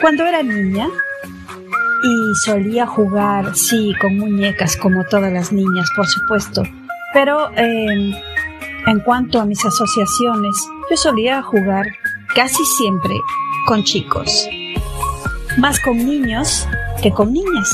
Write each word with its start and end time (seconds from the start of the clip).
Cuando 0.00 0.24
era 0.24 0.42
niña 0.42 0.88
y 2.02 2.34
solía 2.36 2.86
jugar, 2.86 3.54
sí, 3.54 3.94
con 4.00 4.18
muñecas 4.18 4.76
como 4.76 5.04
todas 5.04 5.32
las 5.32 5.52
niñas, 5.52 5.90
por 5.94 6.06
supuesto, 6.06 6.62
pero 7.12 7.50
em, 7.56 8.14
en 8.86 9.00
cuanto 9.00 9.40
a 9.40 9.44
mis 9.44 9.64
asociaciones, 9.64 10.56
yo 10.90 10.96
solía 10.96 11.42
jugar 11.42 11.86
casi 12.34 12.64
siempre 12.64 13.14
con 13.66 13.84
chicos, 13.84 14.48
más 15.58 15.78
con 15.80 15.96
niños 15.98 16.66
que 17.02 17.10
con 17.10 17.32
niñas. 17.32 17.70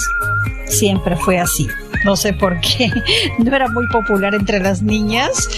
Siempre 0.66 1.16
fue 1.16 1.38
así. 1.38 1.68
No 2.04 2.16
sé 2.16 2.32
por 2.32 2.60
qué. 2.60 2.90
No 3.38 3.54
era 3.54 3.68
muy 3.68 3.86
popular 3.88 4.34
entre 4.34 4.60
las 4.60 4.82
niñas 4.82 5.48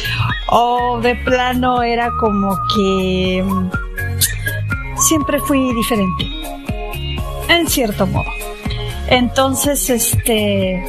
o 0.50 1.00
de 1.00 1.14
plano 1.16 1.82
era 1.82 2.10
como 2.18 2.56
que 2.74 3.44
siempre 5.00 5.40
fui 5.40 5.72
diferente. 5.74 6.26
En 7.48 7.66
cierto 7.68 8.06
modo. 8.06 8.30
Entonces, 9.08 9.88
este, 9.88 10.84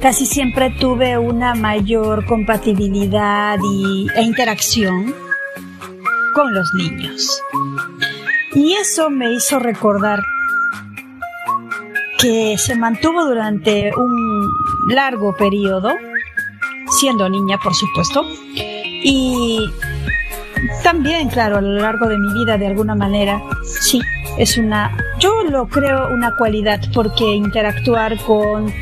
casi 0.00 0.26
siempre 0.26 0.70
tuve 0.70 1.16
una 1.18 1.54
mayor 1.54 2.26
compatibilidad 2.26 3.58
y, 3.62 4.06
e 4.16 4.22
interacción 4.22 5.14
con 6.34 6.52
los 6.54 6.72
niños. 6.74 7.40
Y 8.54 8.72
eso 8.72 9.10
me 9.10 9.32
hizo 9.32 9.58
recordar 9.58 10.22
que 12.18 12.58
se 12.58 12.74
mantuvo 12.74 13.24
durante 13.24 13.92
un 13.96 14.50
largo 14.88 15.34
periodo, 15.36 15.90
siendo 16.98 17.28
niña, 17.28 17.58
por 17.62 17.74
supuesto, 17.74 18.24
y 18.54 19.60
también, 20.82 21.28
claro, 21.28 21.58
a 21.58 21.60
lo 21.60 21.74
largo 21.74 22.06
de 22.08 22.18
mi 22.18 22.32
vida, 22.32 22.58
de 22.58 22.66
alguna 22.66 22.94
manera, 22.94 23.42
sí, 23.64 24.00
es 24.38 24.56
una, 24.58 24.96
yo 25.18 25.42
lo 25.44 25.68
creo 25.68 26.08
una 26.12 26.36
cualidad 26.36 26.80
porque 26.94 27.24
interactuar 27.24 28.16
con 28.24 28.72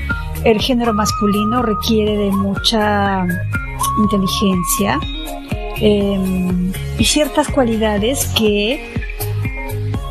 el 0.44 0.60
género 0.60 0.94
masculino 0.94 1.62
requiere 1.62 2.16
de 2.16 2.30
mucha 2.30 3.26
inteligencia 3.98 5.00
em, 5.76 6.72
y 6.98 7.04
ciertas 7.04 7.48
cualidades 7.48 8.26
que 8.36 8.94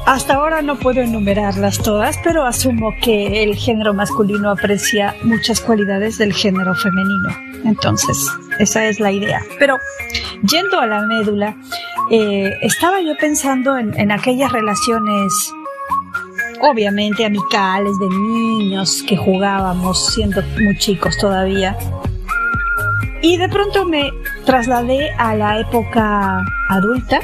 hasta 0.05 0.35
ahora 0.35 0.61
no 0.61 0.77
puedo 0.77 1.01
enumerarlas 1.01 1.79
todas, 1.79 2.17
pero 2.23 2.45
asumo 2.45 2.93
que 3.01 3.43
el 3.43 3.55
género 3.55 3.93
masculino 3.93 4.49
aprecia 4.49 5.15
muchas 5.23 5.59
cualidades 5.59 6.17
del 6.17 6.33
género 6.33 6.73
femenino. 6.75 7.29
Entonces, 7.65 8.25
esa 8.59 8.85
es 8.85 8.99
la 8.99 9.11
idea. 9.11 9.41
Pero 9.59 9.77
yendo 10.43 10.79
a 10.79 10.85
la 10.85 11.01
médula, 11.01 11.55
eh, 12.11 12.51
estaba 12.61 13.01
yo 13.01 13.15
pensando 13.19 13.77
en, 13.77 13.97
en 13.99 14.11
aquellas 14.11 14.51
relaciones 14.51 15.53
obviamente 16.61 17.25
amicales 17.25 17.97
de 17.99 18.09
niños 18.09 19.03
que 19.07 19.15
jugábamos 19.15 20.13
siendo 20.13 20.41
muy 20.59 20.77
chicos 20.77 21.17
todavía. 21.17 21.77
Y 23.21 23.37
de 23.37 23.49
pronto 23.49 23.85
me 23.85 24.11
trasladé 24.45 25.11
a 25.17 25.35
la 25.35 25.59
época 25.59 26.43
adulta 26.69 27.19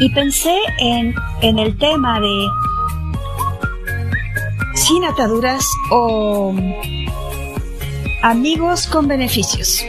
y 0.00 0.10
pensé 0.10 0.56
en, 0.78 1.14
en 1.40 1.58
el 1.58 1.76
tema 1.78 2.20
de 2.20 2.46
sin 4.74 5.04
ataduras 5.04 5.64
o 5.90 6.54
amigos 8.22 8.86
con 8.86 9.08
beneficios. 9.08 9.84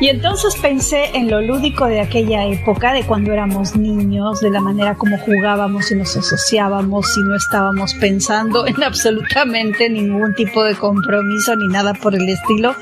Y 0.00 0.08
entonces 0.08 0.56
pensé 0.60 1.10
en 1.14 1.30
lo 1.30 1.40
lúdico 1.40 1.86
de 1.86 2.00
aquella 2.00 2.44
época, 2.46 2.92
de 2.92 3.04
cuando 3.04 3.32
éramos 3.32 3.76
niños, 3.76 4.40
de 4.40 4.50
la 4.50 4.60
manera 4.60 4.96
como 4.96 5.18
jugábamos 5.18 5.90
y 5.90 5.96
nos 5.96 6.16
asociábamos 6.16 7.06
y 7.16 7.20
no 7.20 7.36
estábamos 7.36 7.94
pensando 7.94 8.66
en 8.66 8.82
absolutamente 8.82 9.88
ningún 9.88 10.34
tipo 10.34 10.64
de 10.64 10.74
compromiso 10.74 11.56
ni 11.56 11.68
nada 11.68 11.94
por 11.94 12.14
el 12.14 12.28
estilo, 12.28 12.74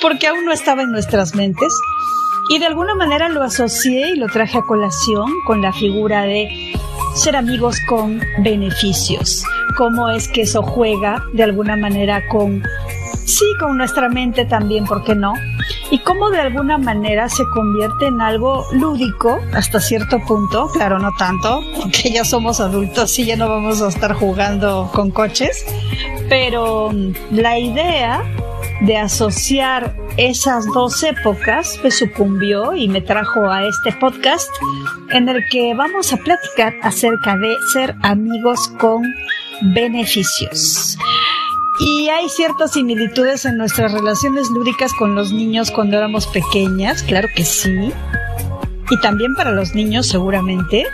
porque 0.00 0.28
aún 0.28 0.44
no 0.44 0.52
estaba 0.52 0.82
en 0.82 0.92
nuestras 0.92 1.34
mentes. 1.34 1.72
Y 2.48 2.58
de 2.58 2.66
alguna 2.66 2.94
manera 2.94 3.28
lo 3.28 3.42
asocié 3.42 4.10
y 4.10 4.16
lo 4.16 4.26
traje 4.26 4.58
a 4.58 4.62
colación 4.62 5.30
con 5.46 5.62
la 5.62 5.72
figura 5.72 6.22
de 6.22 6.72
ser 7.14 7.36
amigos 7.36 7.76
con 7.88 8.20
beneficios. 8.42 9.44
Cómo 9.76 10.08
es 10.10 10.28
que 10.28 10.42
eso 10.42 10.62
juega 10.62 11.24
de 11.32 11.44
alguna 11.44 11.76
manera 11.76 12.26
con, 12.28 12.62
sí, 13.30 13.44
con 13.58 13.76
nuestra 13.76 14.08
mente 14.08 14.44
también, 14.44 14.84
¿por 14.84 15.04
qué 15.04 15.14
no? 15.14 15.34
Y 15.90 15.98
cómo 16.00 16.30
de 16.30 16.40
alguna 16.40 16.78
manera 16.78 17.28
se 17.28 17.44
convierte 17.54 18.06
en 18.06 18.20
algo 18.20 18.64
lúdico 18.72 19.40
hasta 19.54 19.80
cierto 19.80 20.18
punto, 20.26 20.68
claro, 20.72 20.98
no 20.98 21.10
tanto, 21.18 21.60
porque 21.80 22.10
ya 22.10 22.24
somos 22.24 22.60
adultos 22.60 23.18
y 23.18 23.26
ya 23.26 23.36
no 23.36 23.48
vamos 23.48 23.82
a 23.82 23.88
estar 23.88 24.14
jugando 24.14 24.90
con 24.92 25.10
coches, 25.10 25.64
pero 26.28 26.90
mm, 26.90 27.12
la 27.32 27.58
idea 27.58 28.22
de 28.80 28.96
asociar 28.96 29.94
esas 30.16 30.66
dos 30.66 31.02
épocas 31.02 31.78
me 31.82 31.90
sucumbió 31.90 32.74
y 32.74 32.88
me 32.88 33.00
trajo 33.00 33.48
a 33.50 33.66
este 33.66 33.92
podcast 33.92 34.50
en 35.10 35.28
el 35.28 35.42
que 35.50 35.74
vamos 35.74 36.12
a 36.12 36.16
platicar 36.16 36.74
acerca 36.82 37.36
de 37.36 37.56
ser 37.72 37.94
amigos 38.02 38.68
con 38.78 39.02
beneficios. 39.74 40.96
Y 41.82 42.10
hay 42.10 42.28
ciertas 42.28 42.72
similitudes 42.72 43.46
en 43.46 43.56
nuestras 43.56 43.92
relaciones 43.92 44.50
lúdicas 44.50 44.92
con 44.92 45.14
los 45.14 45.32
niños 45.32 45.70
cuando 45.70 45.96
éramos 45.96 46.26
pequeñas, 46.26 47.02
claro 47.02 47.28
que 47.34 47.42
sí. 47.46 47.90
Y 48.90 49.00
también 49.00 49.34
para 49.34 49.52
los 49.52 49.74
niños 49.74 50.06
seguramente. 50.06 50.84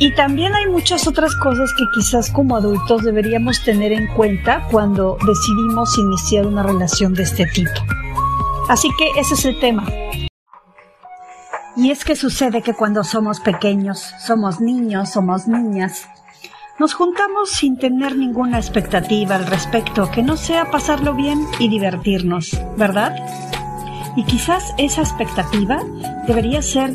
Y 0.00 0.12
también 0.16 0.52
hay 0.56 0.66
muchas 0.66 1.06
otras 1.06 1.36
cosas 1.36 1.72
que 1.78 1.84
quizás 1.94 2.30
como 2.32 2.56
adultos 2.56 3.04
deberíamos 3.04 3.62
tener 3.62 3.92
en 3.92 4.08
cuenta 4.14 4.66
cuando 4.68 5.16
decidimos 5.24 5.96
iniciar 5.96 6.44
una 6.44 6.64
relación 6.64 7.14
de 7.14 7.22
este 7.22 7.46
tipo. 7.46 7.70
Así 8.68 8.90
que 8.98 9.20
ese 9.20 9.34
es 9.34 9.44
el 9.44 9.60
tema. 9.60 9.86
Y 11.76 11.92
es 11.92 12.04
que 12.04 12.16
sucede 12.16 12.62
que 12.62 12.74
cuando 12.74 13.04
somos 13.04 13.38
pequeños, 13.38 14.12
somos 14.26 14.60
niños, 14.60 15.10
somos 15.12 15.46
niñas, 15.46 16.08
nos 16.78 16.94
juntamos 16.94 17.50
sin 17.50 17.78
tener 17.78 18.16
ninguna 18.16 18.58
expectativa 18.58 19.36
al 19.36 19.46
respecto 19.46 20.10
que 20.10 20.22
no 20.22 20.36
sea 20.36 20.70
pasarlo 20.70 21.14
bien 21.14 21.46
y 21.58 21.68
divertirnos, 21.68 22.60
¿verdad? 22.76 23.16
Y 24.16 24.24
quizás 24.24 24.74
esa 24.78 25.00
expectativa 25.00 25.80
debería 26.26 26.60
ser 26.62 26.94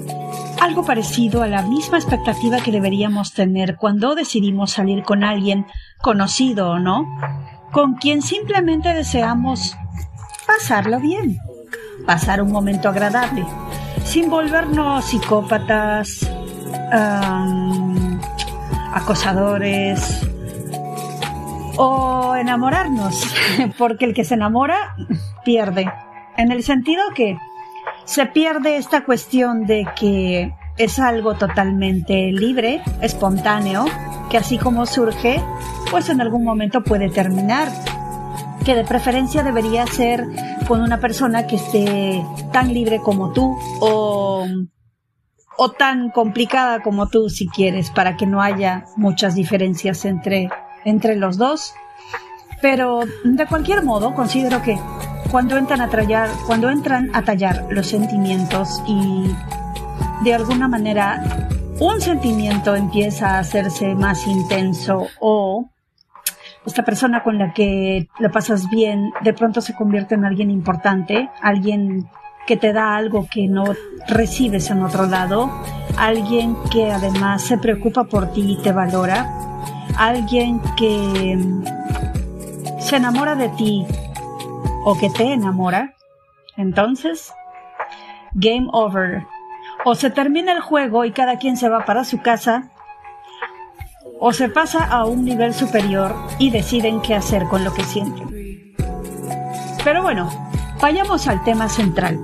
algo 0.59 0.85
parecido 0.85 1.41
a 1.41 1.47
la 1.47 1.63
misma 1.63 1.97
expectativa 1.97 2.59
que 2.59 2.71
deberíamos 2.71 3.33
tener 3.33 3.77
cuando 3.77 4.13
decidimos 4.13 4.71
salir 4.71 5.03
con 5.03 5.23
alguien, 5.23 5.65
conocido 6.01 6.69
o 6.71 6.79
no, 6.79 7.07
con 7.71 7.95
quien 7.95 8.21
simplemente 8.21 8.93
deseamos 8.93 9.75
pasarlo 10.45 10.99
bien, 10.99 11.39
pasar 12.05 12.41
un 12.41 12.51
momento 12.51 12.89
agradable, 12.89 13.45
sin 14.03 14.29
volvernos 14.29 15.05
psicópatas, 15.05 16.29
acosadores 18.93 20.21
o 21.77 22.35
enamorarnos, 22.35 23.25
porque 23.77 24.05
el 24.05 24.13
que 24.13 24.23
se 24.23 24.35
enamora 24.35 24.95
pierde, 25.43 25.91
en 26.37 26.51
el 26.51 26.63
sentido 26.63 27.01
que 27.15 27.37
se 28.05 28.25
pierde 28.25 28.77
esta 28.77 29.03
cuestión 29.03 29.65
de 29.65 29.87
que 29.95 30.53
es 30.77 30.99
algo 30.99 31.35
totalmente 31.35 32.31
libre, 32.31 32.81
espontáneo, 33.01 33.85
que 34.29 34.37
así 34.37 34.57
como 34.57 34.85
surge, 34.85 35.41
pues 35.89 36.09
en 36.09 36.21
algún 36.21 36.43
momento 36.43 36.83
puede 36.83 37.09
terminar. 37.09 37.67
Que 38.65 38.75
de 38.75 38.83
preferencia 38.83 39.43
debería 39.43 39.87
ser 39.87 40.25
con 40.67 40.81
una 40.81 40.99
persona 40.99 41.47
que 41.47 41.55
esté 41.55 42.23
tan 42.51 42.73
libre 42.73 42.99
como 42.99 43.31
tú 43.31 43.57
o, 43.79 44.45
o 45.63 45.69
tan 45.69 46.09
complicada 46.09 46.81
como 46.81 47.07
tú 47.07 47.29
si 47.29 47.47
quieres, 47.47 47.91
para 47.91 48.17
que 48.17 48.25
no 48.25 48.41
haya 48.41 48.85
muchas 48.95 49.35
diferencias 49.35 50.05
entre, 50.05 50.49
entre 50.85 51.15
los 51.15 51.37
dos. 51.37 51.75
Pero 52.63 53.01
de 53.23 53.45
cualquier 53.45 53.83
modo, 53.83 54.15
considero 54.15 54.63
que 54.63 54.79
cuando 55.29 55.57
entran 55.57 55.81
a 55.81 55.87
tallar, 55.87 56.29
cuando 56.47 56.67
entran 56.71 57.11
a 57.13 57.21
tallar 57.21 57.67
los 57.69 57.85
sentimientos 57.85 58.81
y 58.87 59.35
de 60.23 60.33
alguna 60.33 60.67
manera 60.67 61.21
un 61.79 62.01
sentimiento 62.01 62.75
empieza 62.75 63.35
a 63.35 63.39
hacerse 63.39 63.93
más 63.93 64.25
intenso 64.25 65.09
o 65.19 65.69
esta 66.65 66.83
persona 66.83 67.21
con 67.21 67.37
la 67.37 67.53
que 67.53 68.07
la 68.17 68.31
pasas 68.31 68.67
bien 68.71 69.13
de 69.21 69.33
pronto 69.33 69.61
se 69.61 69.75
convierte 69.75 70.15
en 70.15 70.25
alguien 70.25 70.49
importante, 70.49 71.29
alguien 71.39 72.09
que 72.47 72.57
te 72.57 72.73
da 72.73 72.95
algo 72.95 73.27
que 73.29 73.47
no 73.47 73.63
recibes 74.07 74.69
en 74.69 74.83
otro 74.83 75.05
lado, 75.05 75.49
alguien 75.97 76.55
que 76.71 76.91
además 76.91 77.43
se 77.43 77.57
preocupa 77.57 78.05
por 78.05 78.31
ti 78.31 78.53
y 78.53 78.61
te 78.61 78.71
valora, 78.71 79.29
alguien 79.97 80.61
que 80.75 81.37
se 82.79 82.95
enamora 82.95 83.35
de 83.35 83.49
ti 83.49 83.85
o 84.85 84.97
que 84.97 85.09
te 85.09 85.33
enamora, 85.33 85.93
entonces, 86.57 87.33
game 88.33 88.67
over. 88.71 89.25
O 89.85 89.95
se 89.95 90.09
termina 90.09 90.51
el 90.51 90.61
juego 90.61 91.05
y 91.05 91.11
cada 91.11 91.37
quien 91.37 91.57
se 91.57 91.69
va 91.69 91.85
para 91.85 92.03
su 92.03 92.21
casa, 92.21 92.71
o 94.19 94.33
se 94.33 94.49
pasa 94.49 94.85
a 94.85 95.05
un 95.05 95.25
nivel 95.25 95.53
superior 95.53 96.15
y 96.37 96.51
deciden 96.51 97.01
qué 97.01 97.15
hacer 97.15 97.45
con 97.45 97.63
lo 97.63 97.73
que 97.73 97.83
sienten. 97.83 98.75
Pero 99.83 100.03
bueno, 100.03 100.50
vayamos 100.81 101.27
al 101.27 101.43
tema 101.43 101.69
central. 101.69 102.19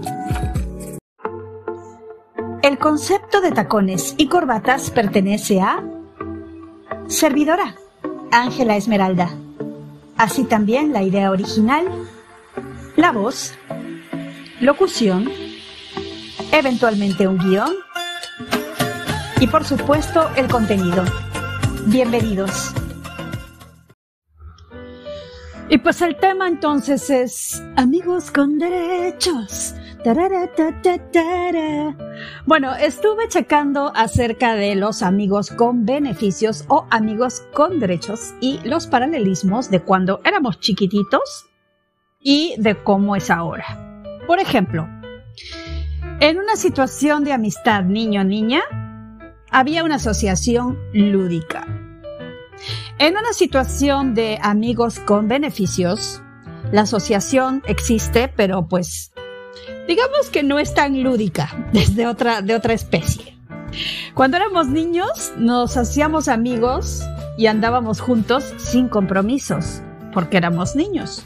El 2.63 2.79
concepto 2.79 3.39
de 3.39 3.51
tacones 3.51 4.15
y 4.17 4.27
corbatas 4.27 4.89
pertenece 4.89 5.61
a 5.61 5.83
servidora 7.07 7.75
Ángela 8.31 8.75
Esmeralda. 8.75 9.29
Así 10.17 10.43
también 10.43 10.91
la 10.91 11.03
idea 11.03 11.29
original, 11.29 11.87
la 12.95 13.11
voz, 13.11 13.53
locución, 14.59 15.29
eventualmente 16.51 17.27
un 17.27 17.37
guion 17.37 17.71
y 19.39 19.47
por 19.47 19.63
supuesto 19.63 20.29
el 20.35 20.47
contenido. 20.47 21.03
Bienvenidos. 21.85 22.73
Y 25.69 25.79
pues 25.79 26.01
el 26.01 26.15
tema 26.15 26.47
entonces 26.47 27.09
es 27.09 27.61
amigos 27.75 28.31
con 28.31 28.57
derechos. 28.57 29.75
Bueno, 32.45 32.73
estuve 32.75 33.27
checando 33.27 33.91
acerca 33.93 34.55
de 34.55 34.75
los 34.75 35.03
amigos 35.03 35.51
con 35.51 35.85
beneficios 35.85 36.63
o 36.69 36.87
amigos 36.89 37.43
con 37.53 37.81
derechos 37.81 38.33
y 38.39 38.59
los 38.63 38.87
paralelismos 38.87 39.69
de 39.69 39.81
cuando 39.81 40.21
éramos 40.23 40.61
chiquititos 40.61 41.47
y 42.21 42.55
de 42.57 42.81
cómo 42.81 43.17
es 43.17 43.29
ahora. 43.29 43.65
Por 44.25 44.39
ejemplo, 44.39 44.87
en 46.21 46.37
una 46.39 46.55
situación 46.55 47.25
de 47.25 47.33
amistad 47.33 47.83
niño-niña, 47.83 48.61
había 49.51 49.83
una 49.83 49.95
asociación 49.95 50.77
lúdica. 50.93 51.76
En 52.99 53.15
una 53.15 53.33
situación 53.33 54.13
de 54.13 54.39
amigos 54.41 54.99
con 54.99 55.27
beneficios, 55.27 56.21
la 56.71 56.81
asociación 56.81 57.63
existe, 57.67 58.27
pero 58.27 58.67
pues 58.67 59.11
digamos 59.87 60.29
que 60.31 60.43
no 60.43 60.59
es 60.59 60.73
tan 60.73 61.03
lúdica, 61.03 61.49
desde 61.73 62.07
otra, 62.07 62.41
de 62.41 62.55
otra 62.55 62.73
especie. 62.73 63.37
Cuando 64.13 64.37
éramos 64.37 64.67
niños, 64.67 65.33
nos 65.37 65.77
hacíamos 65.77 66.27
amigos 66.27 67.03
y 67.37 67.47
andábamos 67.47 68.01
juntos 68.01 68.53
sin 68.57 68.89
compromisos, 68.89 69.81
porque 70.13 70.37
éramos 70.37 70.75
niños. 70.75 71.25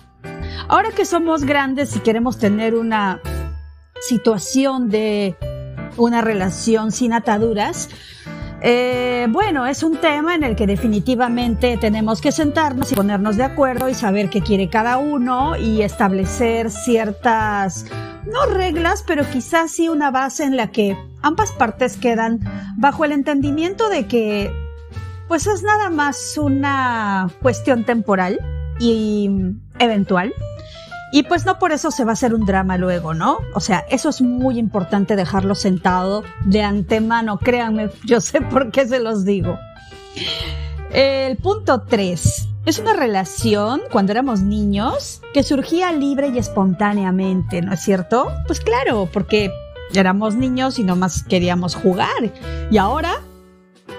Ahora 0.68 0.92
que 0.92 1.06
somos 1.06 1.44
grandes 1.44 1.96
y 1.96 2.00
queremos 2.00 2.38
tener 2.38 2.76
una 2.76 3.22
situación 4.02 4.90
de 4.90 5.36
una 5.98 6.22
relación 6.22 6.92
sin 6.92 7.14
ataduras, 7.14 7.90
eh, 8.64 9.28
bueno, 9.30 9.66
es 9.66 9.82
un 9.82 9.98
tema 9.98 10.36
en 10.36 10.44
el 10.44 10.56
que 10.56 10.68
definitivamente 10.68 11.78
tenemos 11.78 12.22
que 12.22 12.32
sentarnos 12.32 12.92
y 12.92 12.96
ponernos 12.96 13.36
de 13.36 13.44
acuerdo 13.44 13.90
y 13.90 13.96
saber 13.96 14.30
qué 14.30 14.42
quiere 14.42 14.70
cada 14.70 14.98
uno 14.98 15.58
y 15.58 15.82
establecer 15.82 16.70
ciertas, 16.70 17.86
no 18.26 18.46
reglas, 18.46 19.04
pero 19.06 19.24
quizás 19.32 19.72
sí 19.72 19.90
una 19.90 20.12
base 20.12 20.44
en 20.44 20.58
la 20.58 20.68
que 20.68 20.96
ambas 21.24 21.52
partes 21.52 21.98
quedan 21.98 22.40
bajo 22.78 23.04
el 23.04 23.14
entendimiento 23.14 23.90
de 23.90 24.06
que 24.06 24.52
pues 25.28 25.48
es 25.48 25.64
nada 25.64 25.90
más 25.90 26.38
una 26.38 27.30
cuestión 27.42 27.84
temporal 27.84 28.40
y 28.80 29.30
eventual 29.80 30.34
y 31.12 31.24
pues 31.24 31.46
no 31.46 31.60
por 31.60 31.72
eso 31.72 31.92
se 31.92 32.04
va 32.04 32.12
a 32.12 32.14
hacer 32.14 32.34
un 32.34 32.46
drama 32.46 32.78
luego, 32.78 33.14
¿no? 33.14 33.40
O 33.54 33.60
sea, 33.60 33.86
eso 33.90 34.10
es 34.10 34.22
muy 34.22 34.58
importante 34.58 35.16
dejarlo 35.16 35.56
sentado 35.56 36.24
de 36.46 36.64
antemano, 36.64 37.38
créanme, 37.38 37.90
yo 38.06 38.22
sé 38.22 38.42
por 38.42 38.72
qué 38.72 38.88
se 38.88 39.00
los 39.00 39.26
digo. 39.26 39.58
El 40.92 41.38
punto 41.38 41.84
3. 41.84 42.48
Es 42.66 42.78
una 42.78 42.94
relación, 42.94 43.82
cuando 43.92 44.12
éramos 44.12 44.42
niños, 44.42 45.22
que 45.34 45.42
surgía 45.42 45.92
libre 45.92 46.28
y 46.28 46.38
espontáneamente, 46.38 47.62
¿no 47.62 47.74
es 47.74 47.80
cierto? 47.82 48.28
Pues 48.46 48.60
claro, 48.60 49.10
porque 49.12 49.50
éramos 49.96 50.36
niños 50.36 50.78
y 50.78 50.84
nomás 50.84 51.24
queríamos 51.24 51.74
jugar. 51.76 52.32
Y 52.70 52.78
ahora 52.78 53.16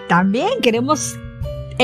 también 0.09 0.61
queremos 0.63 1.17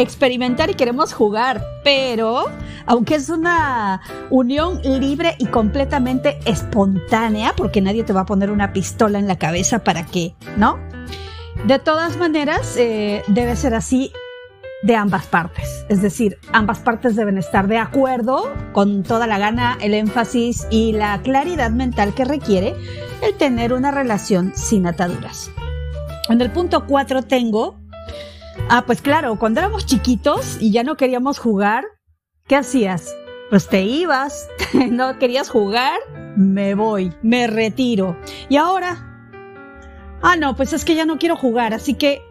experimentar 0.00 0.70
y 0.70 0.74
queremos 0.74 1.12
jugar, 1.12 1.64
pero 1.84 2.44
aunque 2.86 3.16
es 3.16 3.28
una 3.28 4.00
unión 4.30 4.80
libre 4.82 5.36
y 5.38 5.46
completamente 5.46 6.38
espontánea, 6.44 7.54
porque 7.56 7.80
nadie 7.80 8.04
te 8.04 8.12
va 8.12 8.22
a 8.22 8.26
poner 8.26 8.50
una 8.50 8.72
pistola 8.72 9.18
en 9.18 9.28
la 9.28 9.38
cabeza 9.38 9.84
para 9.84 10.04
que, 10.06 10.34
¿no? 10.56 10.78
De 11.66 11.78
todas 11.78 12.16
maneras, 12.16 12.76
eh, 12.76 13.22
debe 13.28 13.56
ser 13.56 13.74
así 13.74 14.12
de 14.82 14.94
ambas 14.94 15.26
partes. 15.26 15.84
Es 15.88 16.02
decir, 16.02 16.38
ambas 16.52 16.78
partes 16.78 17.16
deben 17.16 17.36
estar 17.36 17.66
de 17.66 17.78
acuerdo 17.78 18.52
con 18.72 19.02
toda 19.02 19.26
la 19.26 19.38
gana, 19.38 19.76
el 19.80 19.94
énfasis 19.94 20.66
y 20.70 20.92
la 20.92 21.20
claridad 21.22 21.70
mental 21.70 22.14
que 22.14 22.24
requiere 22.24 22.74
el 23.22 23.34
tener 23.34 23.72
una 23.72 23.90
relación 23.90 24.52
sin 24.54 24.86
ataduras. 24.86 25.50
En 26.28 26.40
el 26.40 26.50
punto 26.50 26.86
4 26.86 27.22
tengo 27.22 27.76
Ah, 28.69 28.84
pues 28.87 29.00
claro, 29.00 29.38
cuando 29.38 29.60
éramos 29.60 29.87
chiquitos 29.87 30.58
y 30.60 30.72
ya 30.72 30.82
no 30.82 30.96
queríamos 30.96 31.38
jugar, 31.38 31.84
¿qué 32.46 32.56
hacías? 32.56 33.14
Pues 33.50 33.69
te 33.69 33.82
ibas, 33.82 34.49
no 34.90 35.19
querías 35.19 35.49
jugar, 35.49 35.99
me 36.37 36.75
voy, 36.75 37.12
me 37.22 37.46
retiro. 37.46 38.16
Y 38.49 38.56
ahora, 38.56 39.08
ah, 40.22 40.37
no, 40.37 40.55
pues 40.55 40.72
es 40.72 40.84
que 40.84 40.94
ya 40.94 41.06
no 41.06 41.19
quiero 41.19 41.37
jugar, 41.37 41.72
así 41.75 41.94
que... 41.94 42.22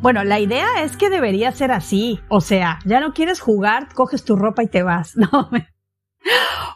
Bueno, 0.00 0.22
la 0.22 0.38
idea 0.38 0.82
es 0.82 0.96
que 0.96 1.10
debería 1.10 1.50
ser 1.50 1.72
así, 1.72 2.20
o 2.28 2.40
sea, 2.40 2.78
ya 2.84 3.00
no 3.00 3.12
quieres 3.12 3.40
jugar, 3.40 3.88
coges 3.94 4.24
tu 4.24 4.36
ropa 4.36 4.62
y 4.62 4.68
te 4.68 4.82
vas, 4.82 5.16
no, 5.16 5.50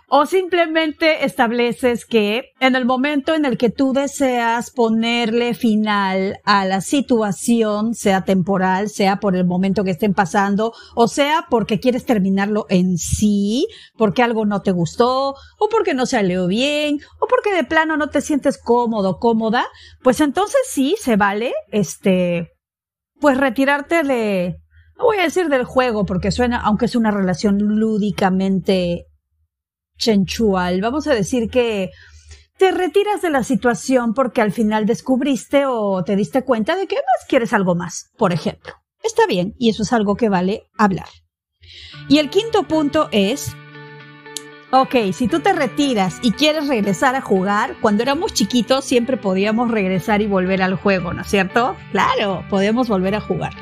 o 0.09 0.27
simplemente 0.27 1.25
estableces 1.25 2.05
que 2.05 2.53
en 2.61 2.77
el 2.77 2.85
momento 2.85 3.35
en 3.35 3.45
el 3.45 3.59
que 3.59 3.71
tú 3.71 3.93
deseas 3.93 4.71
ponerle 4.71 5.55
final 5.55 6.39
a 6.45 6.65
la 6.65 6.81
situación, 6.81 7.95
sea 7.95 8.25
temporal, 8.25 8.89
sea 8.89 9.17
por 9.17 9.37
el 9.37 9.45
momento 9.45 9.85
que 9.85 9.91
estén 9.91 10.15
pasando, 10.15 10.73
o 10.95 11.09
sea 11.09 11.47
porque 11.51 11.81
quieres 11.81 12.05
terminarlo 12.05 12.67
en 12.69 12.99
sí, 12.99 13.67
porque 13.97 14.23
algo 14.23 14.47
no 14.47 14.63
te 14.63 14.73
gustó, 14.73 15.35
o 15.59 15.69
porque 15.71 15.95
no 15.95 16.07
salió 16.07 16.47
bien, 16.47 17.01
o 17.21 17.27
porque 17.27 17.53
de 17.53 17.65
plano 17.65 17.97
no 17.97 18.09
te 18.09 18.21
sientes 18.21 18.59
cómodo, 18.59 19.19
cómoda, 19.19 19.67
pues 20.03 20.21
entonces 20.21 20.61
sí 20.69 20.97
se 21.01 21.17
vale, 21.17 21.53
este, 21.73 22.53
pues 23.21 23.39
retirarte 23.39 24.03
de, 24.03 24.57
no 24.99 25.05
voy 25.05 25.19
a 25.19 25.25
decir 25.25 25.49
del 25.49 25.65
juego 25.65 26.05
porque 26.07 26.31
suena, 26.31 26.61
aunque 26.61 26.87
es 26.87 26.97
una 26.97 27.11
relación 27.11 27.59
lúdicamente 27.59 29.07
chenchual. 29.97 30.81
Vamos 30.81 31.07
a 31.07 31.15
decir 31.15 31.49
que 31.51 31.91
te 32.59 32.71
retiras 32.71 33.23
de 33.23 33.31
la 33.31 33.43
situación 33.43 34.15
porque 34.15 34.41
al 34.41 34.53
final 34.53 34.87
descubriste 34.87 35.67
o 35.67 36.03
te 36.05 36.17
diste 36.17 36.43
cuenta 36.43 36.77
de 36.77 36.87
que 36.87 36.97
más 36.97 37.29
quieres 37.29 37.53
algo 37.53 37.75
más, 37.75 38.11
por 38.17 38.33
ejemplo. 38.33 38.73
Está 39.03 39.27
bien, 39.27 39.55
y 39.59 39.69
eso 39.71 39.83
es 39.83 39.93
algo 39.93 40.17
que 40.17 40.29
vale 40.29 40.69
hablar. 40.77 41.09
Y 42.09 42.19
el 42.19 42.31
quinto 42.31 42.63
punto 42.65 43.09
es, 43.13 43.55
ok, 44.71 45.13
si 45.13 45.29
tú 45.29 45.41
te 45.41 45.53
retiras 45.53 46.19
y 46.23 46.33
quieres 46.33 46.67
regresar 46.67 47.15
a 47.15 47.21
jugar, 47.21 47.77
cuando 47.81 48.03
éramos 48.03 48.33
chiquitos 48.33 48.85
siempre 48.85 49.17
podíamos 49.17 49.71
regresar 49.71 50.23
y 50.23 50.27
volver 50.27 50.63
al 50.63 50.77
juego, 50.77 51.13
¿no 51.13 51.23
es 51.23 51.29
cierto? 51.29 51.77
Claro, 51.93 52.45
podemos 52.49 52.89
volver 52.89 53.15
a 53.15 53.21
jugar. 53.21 53.53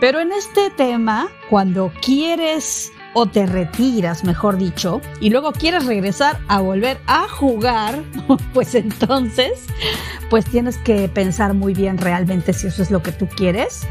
Pero 0.00 0.20
en 0.20 0.32
este 0.32 0.70
tema, 0.70 1.28
cuando 1.48 1.92
quieres 2.02 2.92
o 3.14 3.26
te 3.26 3.46
retiras, 3.46 4.24
mejor 4.24 4.58
dicho, 4.58 5.00
y 5.20 5.30
luego 5.30 5.52
quieres 5.52 5.86
regresar 5.86 6.38
a 6.48 6.60
volver 6.60 6.98
a 7.06 7.26
jugar, 7.28 8.02
pues 8.52 8.74
entonces, 8.74 9.66
pues 10.28 10.44
tienes 10.44 10.76
que 10.78 11.08
pensar 11.08 11.54
muy 11.54 11.72
bien 11.72 11.96
realmente 11.96 12.52
si 12.52 12.66
eso 12.66 12.82
es 12.82 12.90
lo 12.90 13.02
que 13.02 13.12
tú 13.12 13.26
quieres. 13.28 13.86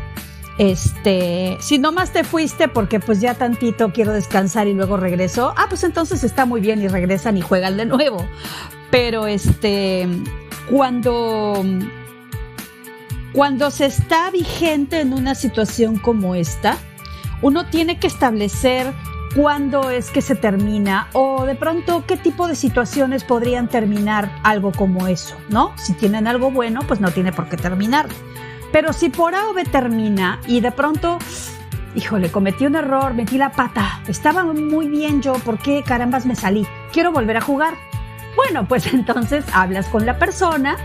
Este, 0.59 1.57
si 1.59 1.79
nomás 1.79 2.11
te 2.11 2.23
fuiste 2.23 2.67
porque 2.67 2.99
pues 2.99 3.19
ya 3.19 3.33
tantito 3.33 3.91
quiero 3.91 4.13
descansar 4.13 4.67
y 4.67 4.75
luego 4.75 4.97
regreso, 4.97 5.51
ah, 5.57 5.65
pues 5.67 5.83
entonces 5.83 6.23
está 6.23 6.45
muy 6.45 6.61
bien 6.61 6.79
y 6.81 6.87
regresan 6.87 7.37
y 7.37 7.41
juegan 7.41 7.75
de 7.77 7.85
nuevo. 7.85 8.23
Pero 8.91 9.25
este, 9.25 10.07
cuando 10.69 11.63
cuando 13.33 13.71
se 13.71 13.87
está 13.87 14.29
vigente 14.29 15.01
en 15.01 15.11
una 15.11 15.33
situación 15.33 15.97
como 15.97 16.35
esta, 16.35 16.77
uno 17.41 17.65
tiene 17.65 17.99
que 17.99 18.05
establecer 18.05 18.93
cuándo 19.35 19.89
es 19.89 20.11
que 20.11 20.21
se 20.21 20.35
termina 20.35 21.07
o 21.13 21.45
de 21.45 21.55
pronto 21.55 22.03
qué 22.05 22.17
tipo 22.17 22.47
de 22.47 22.55
situaciones 22.55 23.23
podrían 23.23 23.67
terminar 23.67 24.31
algo 24.43 24.71
como 24.71 25.07
eso, 25.07 25.35
¿no? 25.49 25.73
Si 25.77 25.93
tienen 25.93 26.27
algo 26.27 26.51
bueno, 26.51 26.81
pues 26.87 26.99
no 26.99 27.11
tiene 27.11 27.31
por 27.31 27.49
qué 27.49 27.57
terminar. 27.57 28.07
Pero 28.71 28.93
si 28.93 29.09
por 29.09 29.35
A 29.35 29.49
o 29.49 29.53
B 29.53 29.65
termina 29.65 30.39
y 30.47 30.59
de 30.59 30.71
pronto, 30.71 31.19
híjole, 31.95 32.31
cometí 32.31 32.65
un 32.65 32.75
error, 32.75 33.13
metí 33.13 33.37
la 33.37 33.51
pata, 33.51 34.01
estaba 34.07 34.43
muy 34.43 34.87
bien 34.87 35.21
yo, 35.21 35.33
¿por 35.33 35.59
qué 35.59 35.83
carambas 35.83 36.25
me 36.25 36.35
salí? 36.35 36.65
Quiero 36.91 37.11
volver 37.11 37.37
a 37.37 37.41
jugar. 37.41 37.75
Bueno, 38.35 38.67
pues 38.67 38.87
entonces 38.93 39.45
hablas 39.53 39.87
con 39.87 40.05
la 40.05 40.17
persona 40.17 40.77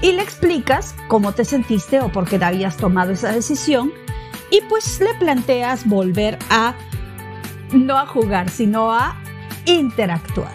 y 0.00 0.12
le 0.12 0.22
explicas 0.22 0.94
cómo 1.08 1.32
te 1.32 1.44
sentiste 1.44 2.00
o 2.00 2.10
por 2.10 2.28
qué 2.28 2.42
habías 2.44 2.76
tomado 2.76 3.12
esa 3.12 3.32
decisión 3.32 3.92
y 4.50 4.60
pues 4.68 5.00
le 5.00 5.12
planteas 5.14 5.86
volver 5.86 6.38
a 6.50 6.74
no 7.72 7.98
a 7.98 8.06
jugar, 8.06 8.50
sino 8.50 8.92
a 8.92 9.16
interactuar. 9.64 10.52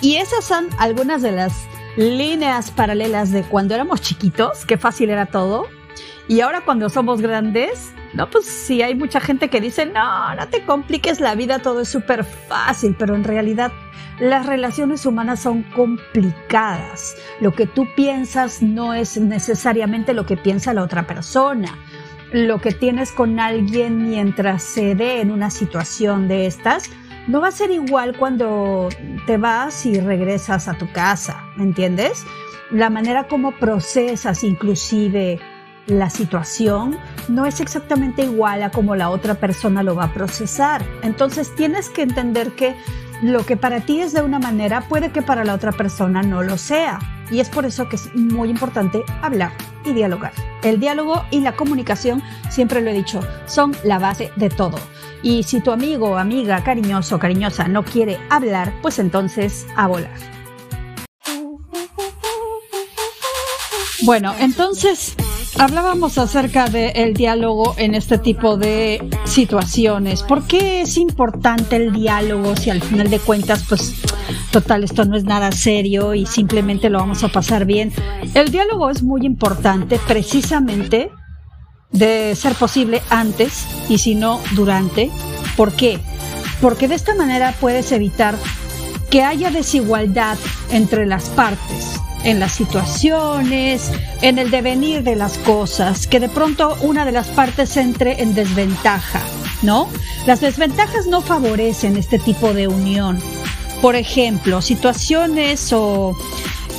Y 0.00 0.16
esas 0.16 0.44
son 0.44 0.68
algunas 0.78 1.22
de 1.22 1.32
las 1.32 1.66
líneas 1.96 2.70
paralelas 2.70 3.30
de 3.32 3.42
cuando 3.42 3.74
éramos 3.74 4.00
chiquitos, 4.00 4.66
qué 4.66 4.76
fácil 4.76 5.10
era 5.10 5.26
todo. 5.26 5.66
Y 6.28 6.40
ahora 6.40 6.62
cuando 6.62 6.88
somos 6.88 7.20
grandes, 7.20 7.92
no, 8.14 8.30
pues 8.30 8.46
sí, 8.46 8.80
hay 8.82 8.94
mucha 8.94 9.20
gente 9.20 9.48
que 9.48 9.60
dice, 9.60 9.86
no, 9.86 10.34
no 10.34 10.48
te 10.48 10.64
compliques 10.64 11.20
la 11.20 11.34
vida, 11.34 11.58
todo 11.58 11.80
es 11.80 11.88
súper 11.88 12.24
fácil, 12.24 12.94
pero 12.98 13.14
en 13.14 13.24
realidad 13.24 13.72
las 14.18 14.46
relaciones 14.46 15.04
humanas 15.04 15.40
son 15.40 15.62
complicadas. 15.74 17.16
Lo 17.40 17.52
que 17.52 17.66
tú 17.66 17.86
piensas 17.96 18.62
no 18.62 18.94
es 18.94 19.18
necesariamente 19.18 20.14
lo 20.14 20.24
que 20.26 20.36
piensa 20.36 20.72
la 20.72 20.82
otra 20.82 21.06
persona. 21.06 21.76
Lo 22.32 22.60
que 22.60 22.72
tienes 22.72 23.12
con 23.12 23.38
alguien 23.38 24.08
mientras 24.08 24.62
se 24.62 24.94
dé 24.94 25.20
en 25.20 25.30
una 25.30 25.50
situación 25.50 26.26
de 26.28 26.46
estas, 26.46 26.90
no 27.26 27.40
va 27.40 27.48
a 27.48 27.52
ser 27.52 27.70
igual 27.70 28.16
cuando 28.18 28.88
te 29.26 29.36
vas 29.36 29.86
y 29.86 29.98
regresas 30.00 30.68
a 30.68 30.74
tu 30.74 30.90
casa, 30.92 31.42
¿me 31.56 31.64
entiendes? 31.64 32.24
La 32.70 32.90
manera 32.90 33.28
como 33.28 33.52
procesas 33.52 34.44
inclusive 34.44 35.38
la 35.86 36.08
situación 36.10 36.96
no 37.28 37.46
es 37.46 37.60
exactamente 37.60 38.22
igual 38.22 38.62
a 38.62 38.70
como 38.70 38.96
la 38.96 39.10
otra 39.10 39.34
persona 39.34 39.82
lo 39.82 39.94
va 39.94 40.04
a 40.04 40.14
procesar. 40.14 40.82
Entonces 41.02 41.54
tienes 41.54 41.90
que 41.90 42.02
entender 42.02 42.52
que 42.52 42.74
lo 43.22 43.44
que 43.44 43.56
para 43.56 43.80
ti 43.80 44.00
es 44.00 44.12
de 44.12 44.22
una 44.22 44.38
manera 44.38 44.82
puede 44.88 45.12
que 45.12 45.22
para 45.22 45.44
la 45.44 45.54
otra 45.54 45.72
persona 45.72 46.22
no 46.22 46.42
lo 46.42 46.56
sea. 46.56 46.98
Y 47.30 47.40
es 47.40 47.48
por 47.48 47.64
eso 47.64 47.88
que 47.88 47.96
es 47.96 48.14
muy 48.14 48.50
importante 48.50 49.02
hablar 49.22 49.52
y 49.84 49.92
dialogar. 49.92 50.32
El 50.62 50.80
diálogo 50.80 51.24
y 51.30 51.40
la 51.40 51.56
comunicación, 51.56 52.22
siempre 52.50 52.80
lo 52.80 52.90
he 52.90 52.94
dicho, 52.94 53.20
son 53.46 53.76
la 53.84 53.98
base 53.98 54.32
de 54.36 54.48
todo. 54.48 54.78
Y 55.22 55.42
si 55.42 55.60
tu 55.60 55.70
amigo 55.70 56.10
o 56.10 56.16
amiga 56.18 56.62
cariñoso 56.62 57.16
o 57.16 57.18
cariñosa 57.18 57.68
no 57.68 57.84
quiere 57.84 58.18
hablar, 58.30 58.74
pues 58.82 58.98
entonces 58.98 59.66
a 59.76 59.86
volar. 59.86 60.34
Bueno, 64.02 64.34
entonces 64.38 65.16
hablábamos 65.58 66.18
acerca 66.18 66.68
del 66.68 67.14
diálogo 67.14 67.74
en 67.78 67.94
este 67.94 68.18
tipo 68.18 68.56
de 68.56 69.08
situaciones. 69.24 70.22
¿Por 70.22 70.46
qué 70.46 70.82
es 70.82 70.96
importante 70.96 71.76
el 71.76 71.92
diálogo 71.92 72.56
si 72.56 72.70
al 72.70 72.82
final 72.82 73.10
de 73.10 73.18
cuentas, 73.18 73.64
pues, 73.68 73.94
total, 74.50 74.84
esto 74.84 75.04
no 75.04 75.16
es 75.16 75.24
nada 75.24 75.52
serio 75.52 76.14
y 76.14 76.26
simplemente 76.26 76.90
lo 76.90 76.98
vamos 76.98 77.24
a 77.24 77.28
pasar 77.28 77.64
bien? 77.64 77.92
El 78.34 78.50
diálogo 78.50 78.90
es 78.90 79.02
muy 79.02 79.24
importante 79.24 80.00
precisamente 80.06 81.10
de 81.90 82.34
ser 82.34 82.54
posible 82.54 83.02
antes 83.10 83.66
y 83.88 83.98
si 83.98 84.14
no 84.14 84.40
durante. 84.52 85.10
¿Por 85.56 85.72
qué? 85.72 86.00
Porque 86.60 86.88
de 86.88 86.96
esta 86.96 87.14
manera 87.14 87.54
puedes 87.60 87.92
evitar 87.92 88.34
que 89.10 89.22
haya 89.22 89.50
desigualdad 89.50 90.36
entre 90.70 91.06
las 91.06 91.28
partes 91.30 92.00
en 92.24 92.40
las 92.40 92.52
situaciones, 92.52 93.92
en 94.22 94.38
el 94.38 94.50
devenir 94.50 95.02
de 95.02 95.14
las 95.14 95.38
cosas, 95.38 96.06
que 96.06 96.20
de 96.20 96.28
pronto 96.28 96.76
una 96.80 97.04
de 97.04 97.12
las 97.12 97.28
partes 97.28 97.76
entre 97.76 98.22
en 98.22 98.34
desventaja, 98.34 99.20
¿no? 99.62 99.88
Las 100.26 100.40
desventajas 100.40 101.06
no 101.06 101.20
favorecen 101.20 101.96
este 101.96 102.18
tipo 102.18 102.52
de 102.54 102.66
unión. 102.66 103.20
Por 103.82 103.94
ejemplo, 103.94 104.62
situaciones 104.62 105.72
o 105.72 106.16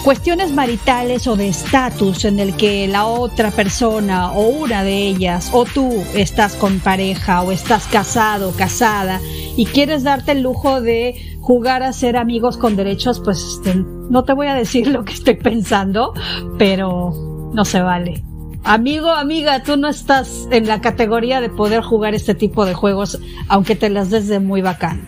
cuestiones 0.03 0.51
maritales 0.51 1.25
o 1.25 1.35
de 1.35 1.47
estatus 1.47 2.25
en 2.25 2.39
el 2.39 2.55
que 2.55 2.87
la 2.87 3.07
otra 3.07 3.49
persona 3.49 4.31
o 4.31 4.49
una 4.49 4.83
de 4.83 5.07
ellas 5.07 5.49
o 5.51 5.65
tú 5.65 6.03
estás 6.13 6.53
con 6.53 6.79
pareja 6.79 7.41
o 7.41 7.51
estás 7.51 7.87
casado 7.87 8.49
o 8.49 8.51
casada 8.51 9.19
y 9.55 9.65
quieres 9.65 10.03
darte 10.03 10.33
el 10.33 10.41
lujo 10.41 10.81
de 10.81 11.15
jugar 11.41 11.83
a 11.83 11.93
ser 11.93 12.17
amigos 12.17 12.57
con 12.57 12.75
derechos, 12.75 13.21
pues 13.23 13.43
este, 13.43 13.75
no 13.75 14.23
te 14.23 14.33
voy 14.33 14.47
a 14.47 14.55
decir 14.55 14.87
lo 14.89 15.05
que 15.05 15.13
estoy 15.13 15.35
pensando, 15.35 16.13
pero 16.57 17.51
no 17.53 17.65
se 17.65 17.81
vale. 17.81 18.23
Amigo, 18.63 19.11
amiga, 19.11 19.61
tú 19.61 19.77
no 19.77 19.87
estás 19.87 20.47
en 20.49 20.67
la 20.67 20.81
categoría 20.81 21.39
de 21.39 21.49
poder 21.49 21.83
jugar 21.83 22.15
este 22.15 22.33
tipo 22.33 22.65
de 22.65 22.73
juegos, 22.73 23.19
aunque 23.47 23.75
te 23.75 23.89
las 23.89 24.09
des 24.09 24.27
de 24.27 24.39
muy 24.39 24.63
bacán. 24.63 25.07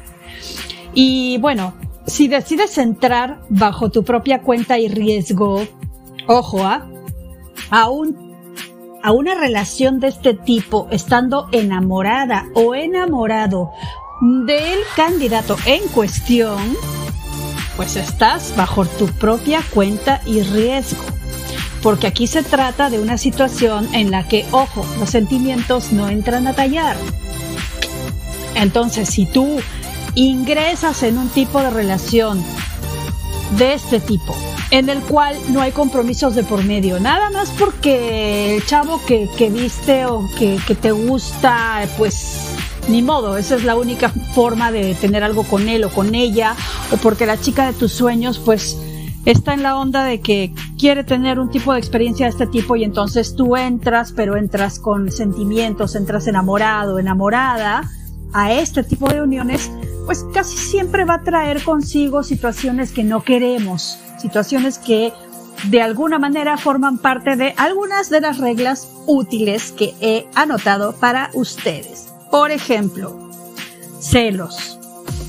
Y 0.94 1.40
bueno, 1.40 1.74
si 2.06 2.28
decides 2.28 2.78
entrar 2.78 3.42
bajo 3.50 3.90
tu 3.90 4.04
propia 4.04 4.44
cuenta 4.44 4.78
y 4.78 4.88
riesgo, 4.88 5.64
ojo, 6.28 6.64
¿ah? 6.64 6.88
a, 7.72 7.90
a 9.04 9.12
una 9.12 9.36
relación 9.36 10.00
de 10.00 10.10
este 10.10 10.36
tipo, 10.36 10.88
estando 10.92 11.50
enamorada 11.52 12.46
o 12.54 12.76
enamorado 12.76 13.72
del 14.22 14.80
candidato 14.96 15.58
en 15.66 15.88
cuestión, 15.90 16.76
pues 17.76 17.96
estás 17.96 18.56
bajo 18.56 18.86
tu 18.86 19.08
propia 19.08 19.62
cuenta 19.74 20.22
y 20.26 20.42
riesgo. 20.42 21.04
Porque 21.84 22.08
aquí 22.08 22.28
se 22.28 22.44
trata 22.44 22.90
de 22.90 23.00
una 23.00 23.18
situación 23.18 23.88
en 23.94 24.12
la 24.12 24.28
que, 24.28 24.46
ojo, 24.52 24.86
los 25.00 25.10
sentimientos 25.10 25.92
no 25.92 26.10
entran 26.10 26.48
a 26.48 26.54
tallar. 26.54 26.98
Entonces, 28.56 29.10
si 29.10 29.26
tú 29.28 29.60
ingresas 30.16 31.04
en 31.04 31.20
un 31.20 31.30
tipo 31.30 31.62
de 31.62 31.70
relación 31.70 32.44
de 33.58 33.74
este 33.74 34.00
tipo, 34.00 34.36
en 34.72 34.90
el 34.90 35.00
cual 35.02 35.38
no 35.50 35.62
hay 35.62 35.72
compromisos 35.72 36.36
de 36.36 36.44
por 36.44 36.64
medio, 36.64 37.00
nada 37.00 37.30
más 37.30 37.50
porque 37.52 38.56
el 38.56 38.66
chavo 38.66 39.00
que, 39.06 39.30
viste 39.52 40.08
o 40.08 40.28
que, 40.38 40.60
te 40.82 40.92
gusta, 40.92 41.88
pues 41.98 42.57
ni 42.88 43.02
modo, 43.02 43.38
esa 43.38 43.56
es 43.56 43.64
la 43.64 43.76
única 43.76 44.10
forma 44.10 44.72
de 44.72 44.96
tener 44.96 45.24
algo 45.24 45.44
con 45.44 45.68
él 45.70 45.84
o 45.84 45.90
con 45.90 46.16
ella, 46.16 46.56
o 46.92 46.98
porque 46.98 47.26
la 47.26 47.40
chica 47.40 47.66
de 47.66 47.74
tus 47.74 47.92
sueños, 47.92 48.40
pues, 48.40 48.78
está 49.26 49.54
en 49.54 49.62
la 49.62 49.78
onda 49.78 50.06
de 50.06 50.22
que 50.22 50.54
quiere 50.80 51.04
tener 51.04 51.38
un 51.40 51.50
tipo 51.50 51.74
de 51.74 51.80
experiencia 51.80 52.28
de 52.28 52.32
este 52.32 52.48
tipo 52.48 52.78
y 52.78 52.86
entonces 52.86 53.36
tú 53.36 53.58
entras, 53.58 54.14
pero 54.14 54.38
entras 54.38 54.80
con 54.80 55.12
sentimientos, 55.12 55.96
entras 55.96 56.28
enamorado, 56.28 56.98
enamorada 56.98 57.90
a 58.32 58.54
este 58.54 58.84
tipo 58.84 59.10
de 59.10 59.22
uniones, 59.22 59.70
pues 60.06 60.26
casi 60.34 60.56
siempre 60.56 61.04
va 61.04 61.16
a 61.16 61.24
traer 61.24 61.62
consigo 61.64 62.24
situaciones 62.24 62.92
que 62.92 63.04
no 63.04 63.24
queremos, 63.24 64.00
situaciones 64.18 64.78
que 64.78 65.12
de 65.66 65.82
alguna 65.82 66.20
manera 66.20 66.58
forman 66.58 66.98
parte 66.98 67.36
de 67.36 67.54
algunas 67.58 68.10
de 68.10 68.22
las 68.22 68.38
reglas 68.38 68.90
útiles 69.08 69.74
que 69.74 69.94
he 70.00 70.28
anotado 70.36 70.94
para 70.94 71.32
ustedes. 71.34 72.07
Por 72.32 72.52
ejemplo, 72.52 73.30
celos. 74.00 74.80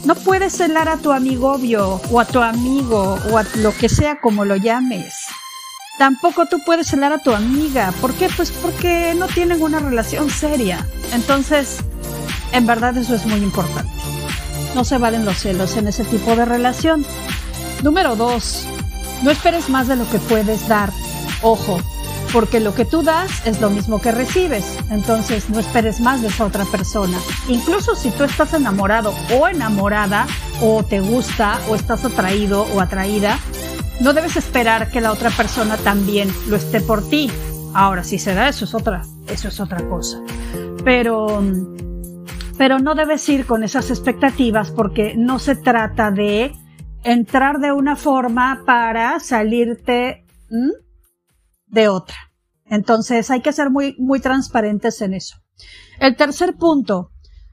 No 0.05 0.15
puedes 0.15 0.55
celar 0.55 0.89
a 0.89 0.97
tu 0.97 1.13
amigo 1.13 1.53
obvio 1.53 2.01
o 2.11 2.21
a 2.21 2.25
tu 2.25 2.41
amigo 2.41 3.19
o 3.31 3.39
a 3.39 3.45
lo 3.57 3.77
que 3.77 3.89
sea 3.89 4.21
como 4.21 4.45
lo 4.45 4.57
llames. 4.57 5.13
Tampoco 5.99 6.47
tú 6.47 6.59
puedes 6.65 6.87
celar 6.87 7.13
a 7.13 7.19
tu 7.19 7.33
amiga. 7.33 7.93
¿Por 8.01 8.15
qué? 8.15 8.29
Pues 8.37 8.51
porque 8.53 9.15
no 9.17 9.27
tienen 9.27 9.61
una 9.63 9.81
relación 9.81 10.31
seria. 10.31 10.87
Entonces, 11.13 11.79
en 12.53 12.67
verdad 12.67 12.97
eso 12.97 13.15
es 13.15 13.27
muy 13.27 13.41
importante. 13.41 13.91
No 14.75 14.85
se 14.85 14.99
valen 14.99 15.25
los 15.25 15.39
celos 15.39 15.77
en 15.77 15.89
ese 15.89 16.05
tipo 16.05 16.37
de 16.37 16.45
relación. 16.45 17.05
Número 17.83 18.17
dos, 18.17 18.65
no 19.23 19.31
esperes 19.31 19.69
más 19.69 19.89
de 19.89 19.97
lo 19.97 20.09
que 20.09 20.19
puedes 20.19 20.69
dar. 20.69 20.93
Ojo, 21.43 21.81
porque 22.33 22.61
lo 22.61 22.75
que 22.75 22.85
tú 22.85 23.03
das 23.03 23.47
es 23.47 23.61
lo 23.61 23.71
mismo 23.71 24.01
que 24.01 24.13
recibes. 24.13 24.79
Entonces 24.91 25.51
no 25.51 25.61
esperes 25.61 26.01
más 26.01 26.23
de 26.23 26.29
esa 26.29 26.45
otra 26.45 26.65
persona. 26.65 27.19
Incluso 27.49 27.95
si 27.95 28.11
tú 28.11 28.25
estás 28.25 28.55
enamorado 28.55 29.15
o 29.39 29.49
enamorada, 29.49 30.27
o 30.61 30.83
te 30.83 31.01
gusta, 31.01 31.59
o 31.69 31.75
estás 31.75 32.05
atraído 32.05 32.63
o 32.75 32.81
atraída, 32.81 33.39
no 34.01 34.13
debes 34.13 34.37
esperar 34.37 34.91
que 34.91 35.01
la 35.01 35.13
otra 35.13 35.31
persona 35.31 35.77
también 35.77 36.33
lo 36.49 36.57
esté 36.57 36.81
por 36.81 37.09
ti. 37.09 37.31
Ahora, 37.75 38.05
si 38.05 38.19
se 38.19 38.35
da, 38.35 38.49
eso 38.49 38.65
es 38.65 38.75
otra, 38.75 39.03
eso 39.29 39.49
es 39.49 39.61
otra 39.61 39.87
cosa. 39.89 40.19
Pero 40.85 41.43
pero 42.57 42.81
no 42.81 42.97
debes 42.97 43.27
ir 43.29 43.47
con 43.47 43.63
esas 43.63 43.89
expectativas 43.91 44.73
porque 44.73 45.15
no 45.17 45.39
se 45.39 45.55
trata 45.55 46.11
de 46.11 46.53
entrar 47.05 47.61
de 47.61 47.71
una 47.71 47.95
forma 47.95 48.63
para 48.67 49.21
salirte 49.21 50.25
de 51.69 51.89
otra. 51.89 52.17
Entonces 52.65 53.31
hay 53.31 53.41
que 53.41 53.53
ser 53.53 53.71
muy, 53.71 53.97
muy 53.99 54.21
transparentes 54.21 55.01
en 55.01 55.15
eso. 55.15 55.37
El 55.99 56.17
tercer 56.17 56.57
punto, 56.57 57.11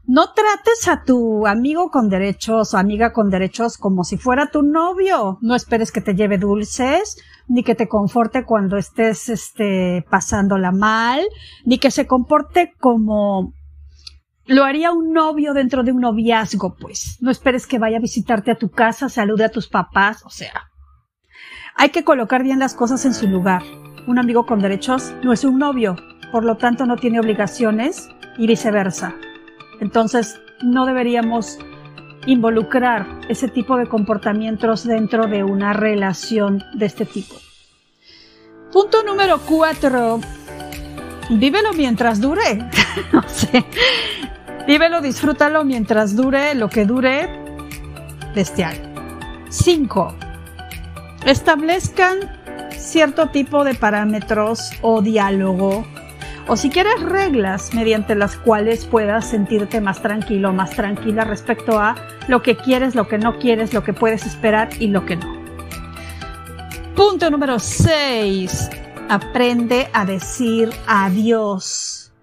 no 0.07 0.33
trates 0.33 0.87
a 0.87 1.03
tu 1.03 1.47
amigo 1.47 1.89
con 1.89 2.09
derechos 2.09 2.73
o 2.73 2.77
amiga 2.77 3.11
con 3.11 3.29
derechos 3.29 3.77
como 3.77 4.03
si 4.03 4.17
fuera 4.17 4.51
tu 4.51 4.61
novio. 4.61 5.39
No 5.41 5.55
esperes 5.55 5.91
que 5.91 6.01
te 6.01 6.13
lleve 6.13 6.37
dulces, 6.37 7.17
ni 7.47 7.63
que 7.63 7.73
te 7.73 7.87
conforte 7.87 8.45
cuando 8.45 8.77
estés, 8.77 9.29
este, 9.29 10.05
pasándola 10.09 10.71
mal, 10.71 11.25
ni 11.65 11.79
que 11.79 11.89
se 11.89 12.05
comporte 12.05 12.73
como 12.79 13.53
lo 14.45 14.63
haría 14.63 14.91
un 14.91 15.11
novio 15.11 15.53
dentro 15.53 15.83
de 15.83 15.91
un 15.91 16.01
noviazgo, 16.01 16.75
pues. 16.75 17.17
No 17.19 17.31
esperes 17.31 17.65
que 17.65 17.79
vaya 17.79 17.97
a 17.97 18.01
visitarte 18.01 18.51
a 18.51 18.57
tu 18.59 18.69
casa, 18.69 19.09
salude 19.09 19.45
a 19.45 19.49
tus 19.49 19.67
papás, 19.67 20.23
o 20.23 20.29
sea. 20.29 20.69
Hay 21.75 21.89
que 21.89 22.03
colocar 22.03 22.43
bien 22.43 22.59
las 22.59 22.75
cosas 22.75 23.05
en 23.05 23.15
su 23.15 23.27
lugar. 23.27 23.63
Un 24.07 24.19
amigo 24.19 24.45
con 24.45 24.59
derechos 24.59 25.13
no 25.23 25.33
es 25.33 25.43
un 25.43 25.57
novio, 25.57 25.95
por 26.31 26.43
lo 26.43 26.57
tanto 26.57 26.85
no 26.85 26.95
tiene 26.95 27.19
obligaciones 27.19 28.09
y 28.37 28.45
viceversa. 28.45 29.15
Entonces, 29.79 30.39
no 30.61 30.85
deberíamos 30.85 31.57
involucrar 32.27 33.07
ese 33.29 33.47
tipo 33.47 33.77
de 33.77 33.87
comportamientos 33.87 34.83
dentro 34.85 35.27
de 35.27 35.43
una 35.43 35.73
relación 35.73 36.63
de 36.73 36.85
este 36.85 37.05
tipo. 37.05 37.35
Punto 38.71 39.03
número 39.03 39.39
cuatro. 39.39 40.19
Vívelo 41.29 41.73
mientras 41.73 42.21
dure. 42.21 42.69
no 43.13 43.23
sé. 43.27 43.65
Vívelo, 44.67 45.01
disfrútalo 45.01 45.63
mientras 45.63 46.15
dure 46.15 46.53
lo 46.55 46.69
que 46.69 46.85
dure. 46.85 47.29
Bestial. 48.35 48.93
5. 49.49 50.15
Establezcan 51.25 52.44
cierto 52.85 53.27
tipo 53.27 53.63
de 53.63 53.75
parámetros 53.75 54.71
o 54.81 55.01
diálogo 55.01 55.85
o 56.47 56.55
si 56.55 56.69
quieres 56.69 57.01
reglas 57.01 57.73
mediante 57.73 58.13
las 58.13 58.37
cuales 58.37 58.85
puedas 58.85 59.27
sentirte 59.27 59.81
más 59.81 60.01
tranquilo, 60.01 60.53
más 60.53 60.71
tranquila 60.71 61.23
respecto 61.23 61.79
a 61.79 61.95
lo 62.27 62.43
que 62.43 62.55
quieres, 62.55 62.93
lo 62.93 63.07
que 63.07 63.17
no 63.17 63.39
quieres, 63.39 63.73
lo 63.73 63.83
que 63.83 63.93
puedes 63.93 64.25
esperar 64.25 64.69
y 64.79 64.87
lo 64.87 65.05
que 65.05 65.15
no. 65.15 65.43
Punto 66.95 67.31
número 67.31 67.57
6. 67.57 68.69
Aprende 69.09 69.87
a 69.93 70.05
decir 70.05 70.69
adiós. 70.87 72.13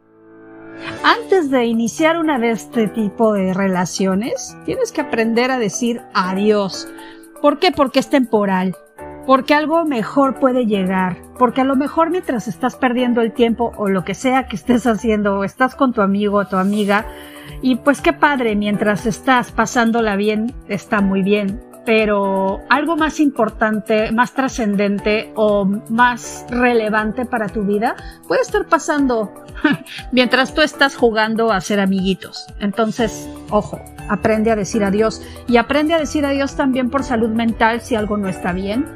Antes 1.02 1.50
de 1.50 1.64
iniciar 1.64 2.16
una 2.16 2.38
de 2.38 2.50
este 2.50 2.88
tipo 2.88 3.32
de 3.32 3.54
relaciones, 3.54 4.56
tienes 4.64 4.92
que 4.92 5.00
aprender 5.00 5.50
a 5.50 5.58
decir 5.58 6.00
adiós. 6.14 6.88
¿Por 7.40 7.58
qué? 7.58 7.72
Porque 7.72 7.98
es 8.00 8.08
temporal 8.08 8.76
porque 9.26 9.54
algo 9.54 9.84
mejor 9.84 10.38
puede 10.40 10.66
llegar, 10.66 11.16
porque 11.38 11.60
a 11.60 11.64
lo 11.64 11.76
mejor 11.76 12.10
mientras 12.10 12.48
estás 12.48 12.76
perdiendo 12.76 13.20
el 13.20 13.32
tiempo 13.32 13.72
o 13.76 13.88
lo 13.88 14.04
que 14.04 14.14
sea 14.14 14.46
que 14.46 14.56
estés 14.56 14.86
haciendo 14.86 15.38
o 15.38 15.44
estás 15.44 15.74
con 15.74 15.92
tu 15.92 16.02
amigo 16.02 16.38
o 16.38 16.46
tu 16.46 16.56
amiga 16.56 17.06
y 17.60 17.76
pues 17.76 18.00
qué 18.00 18.12
padre, 18.12 18.56
mientras 18.56 19.06
estás 19.06 19.52
pasándola 19.52 20.16
bien, 20.16 20.52
está 20.68 21.00
muy 21.00 21.22
bien, 21.22 21.60
pero 21.84 22.60
algo 22.68 22.96
más 22.96 23.20
importante, 23.20 24.10
más 24.12 24.32
trascendente 24.32 25.32
o 25.36 25.64
más 25.64 26.44
relevante 26.50 27.24
para 27.24 27.48
tu 27.48 27.62
vida 27.62 27.94
puede 28.26 28.42
estar 28.42 28.66
pasando 28.66 29.32
mientras 30.12 30.54
tú 30.54 30.62
estás 30.62 30.96
jugando 30.96 31.52
a 31.52 31.60
ser 31.60 31.80
amiguitos. 31.80 32.46
Entonces, 32.60 33.28
ojo, 33.50 33.80
aprende 34.08 34.50
a 34.50 34.56
decir 34.56 34.82
adiós 34.84 35.22
y 35.46 35.56
aprende 35.56 35.94
a 35.94 35.98
decir 35.98 36.26
adiós 36.26 36.56
también 36.56 36.90
por 36.90 37.04
salud 37.04 37.30
mental 37.30 37.80
si 37.80 37.94
algo 37.94 38.16
no 38.16 38.28
está 38.28 38.52
bien 38.52 38.86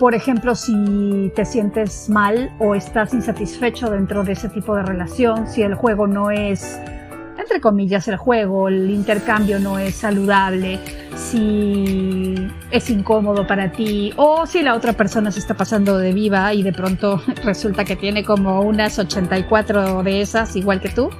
por 0.00 0.14
ejemplo, 0.14 0.54
si 0.54 1.30
te 1.36 1.44
sientes 1.44 2.08
mal 2.08 2.50
o 2.58 2.74
estás 2.74 3.12
insatisfecho 3.12 3.90
dentro 3.90 4.24
de 4.24 4.32
ese 4.32 4.48
tipo 4.48 4.74
de 4.74 4.82
relación, 4.82 5.46
si 5.46 5.60
el 5.60 5.74
juego 5.74 6.06
no 6.06 6.30
es, 6.30 6.80
entre 7.38 7.60
comillas, 7.60 8.08
el 8.08 8.16
juego, 8.16 8.68
el 8.68 8.90
intercambio 8.90 9.60
no 9.60 9.78
es 9.78 9.96
saludable, 9.96 10.80
si 11.14 12.34
es 12.70 12.88
incómodo 12.88 13.46
para 13.46 13.72
ti 13.72 14.14
o 14.16 14.46
si 14.46 14.62
la 14.62 14.74
otra 14.74 14.94
persona 14.94 15.30
se 15.30 15.38
está 15.38 15.52
pasando 15.52 15.98
de 15.98 16.14
viva 16.14 16.54
y 16.54 16.62
de 16.62 16.72
pronto 16.72 17.22
resulta 17.44 17.84
que 17.84 17.94
tiene 17.94 18.24
como 18.24 18.62
unas 18.62 18.98
84 18.98 20.02
de 20.02 20.22
esas 20.22 20.56
igual 20.56 20.80
que 20.80 20.88
tú. 20.88 21.10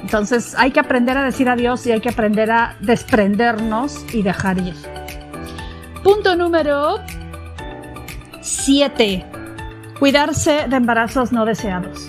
Entonces 0.00 0.54
hay 0.56 0.70
que 0.70 0.78
aprender 0.78 1.18
a 1.18 1.24
decir 1.24 1.48
adiós 1.48 1.84
y 1.88 1.90
hay 1.90 2.00
que 2.00 2.10
aprender 2.10 2.52
a 2.52 2.76
desprendernos 2.78 4.04
y 4.14 4.22
dejar 4.22 4.58
ir. 4.58 4.76
Punto 6.04 6.36
número 6.36 7.00
7. 8.42 9.24
Cuidarse 10.00 10.66
de 10.68 10.76
embarazos 10.76 11.30
no 11.30 11.44
deseados. 11.44 12.08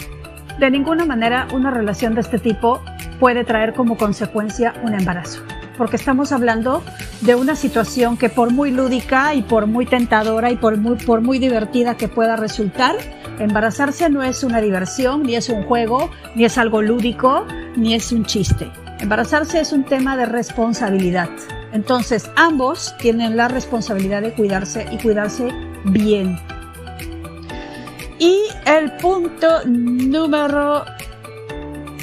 De 0.60 0.72
ninguna 0.72 1.06
manera 1.06 1.48
una 1.54 1.70
relación 1.70 2.16
de 2.16 2.22
este 2.22 2.40
tipo 2.40 2.82
puede 3.20 3.44
traer 3.44 3.74
como 3.76 3.98
consecuencia 3.98 4.74
un 4.84 4.96
embarazo, 4.96 5.44
porque 5.78 5.96
estamos 5.96 6.32
hablando 6.32 6.84
de 7.22 7.36
una 7.36 7.56
situación 7.56 8.18
que 8.18 8.30
por 8.30 8.52
muy 8.52 8.72
lúdica 8.72 9.36
y 9.36 9.44
por 9.44 9.68
muy 9.68 9.86
tentadora 9.86 10.50
y 10.50 10.56
por 10.56 10.78
muy, 10.78 10.96
por 10.96 11.22
muy 11.22 11.38
divertida 11.38 11.98
que 11.98 12.08
pueda 12.08 12.36
resultar, 12.36 12.96
embarazarse 13.38 14.10
no 14.10 14.24
es 14.24 14.44
una 14.44 14.60
diversión, 14.60 15.22
ni 15.22 15.36
es 15.36 15.50
un 15.50 15.64
juego, 15.64 16.10
ni 16.34 16.46
es 16.46 16.58
algo 16.58 16.82
lúdico, 16.82 17.46
ni 17.76 17.94
es 17.94 18.12
un 18.12 18.26
chiste. 18.26 18.72
Embarazarse 19.00 19.60
es 19.60 19.72
un 19.72 19.84
tema 19.84 20.18
de 20.18 20.26
responsabilidad. 20.26 21.30
Entonces, 21.74 22.30
ambos 22.36 22.96
tienen 22.98 23.38
la 23.38 23.50
responsabilidad 23.50 24.24
de 24.24 24.34
cuidarse 24.34 24.88
y 24.92 24.98
cuidarse 24.98 25.50
bien. 25.86 26.40
Y 28.20 28.40
el 28.66 28.92
punto 28.98 29.66
número... 29.66 30.86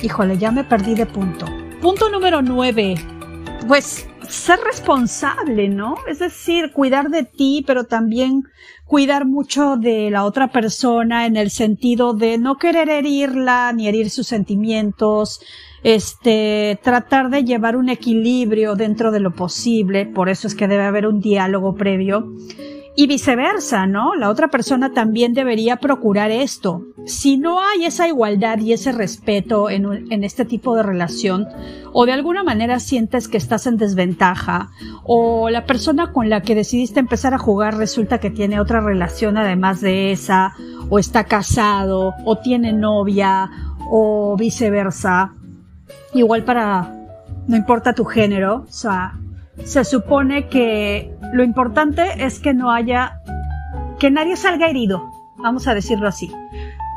Híjole, 0.03 0.39
ya 0.39 0.51
me 0.51 0.65
perdí 0.65 0.95
de 0.95 1.07
punto. 1.07 1.47
Punto 1.81 2.11
número 2.11 2.43
9. 2.43 2.95
Pues 3.67 4.07
ser 4.29 4.61
responsable, 4.61 5.69
¿no? 5.69 5.97
Es 6.07 6.19
decir, 6.19 6.73
cuidar 6.73 7.11
de 7.11 7.25
ti, 7.25 7.65
pero 7.67 7.85
también 7.85 8.45
cuidar 8.85 9.27
mucho 9.27 9.77
de 9.77 10.11
la 10.11 10.25
otra 10.25 10.49
persona 10.49 11.27
en 11.27 11.37
el 11.37 11.51
sentido 11.51 12.13
de 12.13 12.39
no 12.39 12.57
querer 12.57 12.89
herirla 12.89 13.73
ni 13.73 13.89
herir 13.89 14.11
sus 14.11 14.27
sentimientos, 14.27 15.41
este, 15.83 16.79
tratar 16.83 17.31
de 17.31 17.45
llevar 17.45 17.77
un 17.77 17.89
equilibrio 17.89 18.75
dentro 18.75 19.11
de 19.11 19.21
lo 19.21 19.35
posible, 19.35 20.07
por 20.07 20.29
eso 20.29 20.47
es 20.47 20.55
que 20.55 20.69
debe 20.69 20.85
haber 20.85 21.07
un 21.07 21.21
diálogo 21.21 21.75
previo 21.75 22.33
y 23.01 23.07
viceversa, 23.07 23.87
¿no? 23.87 24.15
La 24.15 24.29
otra 24.29 24.49
persona 24.49 24.93
también 24.93 25.33
debería 25.33 25.77
procurar 25.77 26.31
esto. 26.31 26.83
Si 27.07 27.39
no 27.39 27.59
hay 27.59 27.87
esa 27.87 28.07
igualdad 28.07 28.59
y 28.59 28.75
ese 28.75 28.93
respeto 28.93 29.71
en, 29.71 30.23
este 30.23 30.45
tipo 30.45 30.77
de 30.77 30.83
relación, 30.83 31.49
o 31.95 32.05
de 32.05 32.13
alguna 32.13 32.43
manera 32.43 32.79
sientes 32.79 33.27
que 33.27 33.39
estás 33.39 33.67
en 33.67 33.79
desventaja, 33.79 34.69
o 35.03 35.49
la 35.49 35.65
persona 35.65 36.13
con 36.13 36.29
la 36.29 36.43
que 36.43 36.55
decidiste 36.55 37.01
empezar 37.01 37.33
a 37.33 37.39
jugar 37.39 37.79
resulta 37.79 38.19
que 38.19 38.29
tiene 38.29 38.61
otra 38.61 38.81
relación 38.83 39.39
además 39.39 39.81
de 39.81 40.13
esa, 40.13 40.53
o 40.91 40.99
está 40.99 41.25
casado, 41.25 42.13
o 42.27 42.37
tiene 42.37 42.75
novia, 42.75 43.51
o 43.91 44.37
viceversa, 44.37 45.33
igual 46.13 46.45
para, 46.45 46.95
no 47.49 47.57
importa 47.57 47.95
tu 47.95 48.05
género, 48.05 48.67
o 48.69 48.73
sea, 48.73 49.15
se 49.65 49.85
supone 49.85 50.49
que 50.49 51.15
lo 51.33 51.43
importante 51.43 52.25
es 52.25 52.41
que 52.41 52.55
no 52.55 52.71
haya, 52.71 53.21
que 53.99 54.11
nadie 54.11 54.37
salga 54.37 54.69
herido, 54.69 55.11
vamos 55.37 55.69
a 55.69 55.75
decirlo 55.75 56.09
así. 56.09 56.31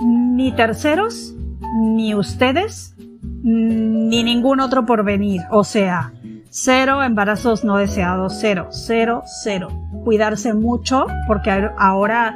Ni 0.02 0.52
terceros, 0.52 1.34
ni 1.76 2.16
ustedes, 2.16 2.96
ni 3.44 4.24
ningún 4.24 4.60
otro 4.60 4.86
por 4.86 5.04
venir. 5.04 5.42
O 5.52 5.64
sea, 5.64 6.14
cero 6.50 7.04
embarazos 7.04 7.64
no 7.64 7.78
deseados, 7.78 8.38
cero, 8.40 8.68
cero, 8.72 9.24
cero. 9.44 9.68
Cuidarse 10.04 10.54
mucho, 10.54 11.08
porque 11.28 11.52
ahora 11.78 12.36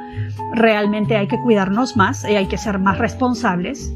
realmente 0.54 1.16
hay 1.16 1.28
que 1.28 1.40
cuidarnos 1.40 1.96
más 1.96 2.24
y 2.24 2.36
hay 2.36 2.46
que 2.46 2.58
ser 2.58 2.78
más 2.78 2.98
responsables. 2.98 3.92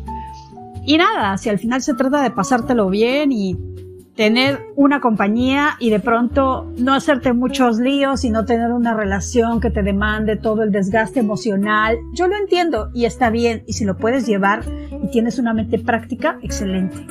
Y 0.85 0.99
nada, 0.99 1.37
si 1.39 1.49
al 1.49 1.59
final 1.59 1.83
se 1.83 1.95
trata 1.95 2.23
de 2.23 2.31
pasártelo 2.31 2.89
bien 2.91 3.33
y 3.33 3.57
tener 4.15 4.61
una 4.77 5.01
compañía 5.01 5.77
y 5.79 5.91
de 5.91 6.01
pronto 6.01 6.71
no 6.77 6.95
hacerte 6.95 7.33
muchos 7.33 7.79
líos 7.79 8.25
y 8.25 8.31
no 8.31 8.45
tener 8.45 8.71
una 8.73 8.95
relación 8.95 9.61
que 9.61 9.71
te 9.71 9.83
demande 9.83 10.37
todo 10.37 10.63
el 10.63 10.71
desgaste 10.71 11.21
emocional. 11.21 11.97
Yo 12.13 12.29
lo 12.29 12.37
entiendo 12.37 12.91
y 12.95 13.07
está 13.07 13.31
bien 13.31 13.65
y 13.67 13.73
si 13.73 13.85
lo 13.85 13.97
puedes 13.97 14.27
llevar 14.27 14.65
y 15.03 15.09
tienes 15.11 15.39
una 15.39 15.55
mente 15.55 15.79
práctica, 15.79 16.39
excelente. 16.43 17.07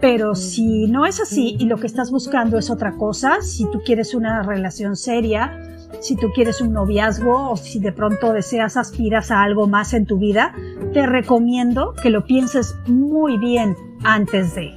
Pero 0.00 0.34
si 0.34 0.86
no 0.86 1.06
es 1.06 1.20
así 1.20 1.56
y 1.58 1.64
lo 1.64 1.78
que 1.78 1.86
estás 1.86 2.10
buscando 2.10 2.58
es 2.58 2.70
otra 2.70 2.92
cosa, 2.92 3.40
si 3.40 3.64
tú 3.70 3.80
quieres 3.82 4.14
una 4.14 4.42
relación 4.42 4.96
seria, 4.96 5.58
si 6.00 6.14
tú 6.16 6.30
quieres 6.34 6.60
un 6.60 6.74
noviazgo 6.74 7.52
o 7.52 7.56
si 7.56 7.78
de 7.78 7.92
pronto 7.92 8.34
deseas, 8.34 8.76
aspiras 8.76 9.30
a 9.30 9.42
algo 9.42 9.66
más 9.66 9.94
en 9.94 10.04
tu 10.04 10.18
vida, 10.18 10.54
te 10.92 11.06
recomiendo 11.06 11.94
que 11.94 12.10
lo 12.10 12.26
pienses 12.26 12.76
muy 12.86 13.38
bien 13.38 13.76
antes 14.02 14.54
de. 14.54 14.72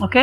¿Ok? 0.00 0.16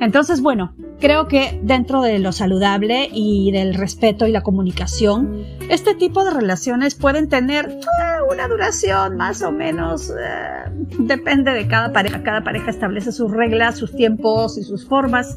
Entonces, 0.00 0.42
bueno, 0.42 0.74
creo 1.00 1.26
que 1.26 1.58
dentro 1.62 2.02
de 2.02 2.18
lo 2.18 2.32
saludable 2.32 3.08
y 3.12 3.50
del 3.50 3.74
respeto 3.74 4.26
y 4.26 4.32
la 4.32 4.42
comunicación, 4.42 5.42
este 5.70 5.94
tipo 5.94 6.24
de 6.24 6.32
relaciones 6.32 6.94
pueden 6.94 7.28
tener 7.28 7.70
eh, 7.70 7.78
una 8.30 8.46
duración 8.46 9.16
más 9.16 9.42
o 9.42 9.50
menos, 9.50 10.10
eh, 10.10 10.70
depende 10.98 11.52
de 11.52 11.66
cada 11.66 11.92
pareja, 11.92 12.22
cada 12.22 12.44
pareja 12.44 12.70
establece 12.70 13.10
sus 13.10 13.30
reglas, 13.30 13.78
sus 13.78 13.96
tiempos 13.96 14.58
y 14.58 14.64
sus 14.64 14.86
formas, 14.86 15.36